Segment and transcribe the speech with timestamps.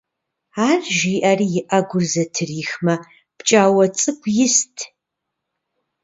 [0.67, 2.95] Ар жиӀэри, и Ӏэгур зэтрихмэ,
[3.37, 4.75] пкӀауэ цӀыкӀу ист.